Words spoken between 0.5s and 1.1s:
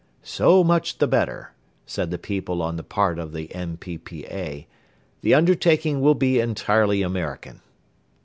much the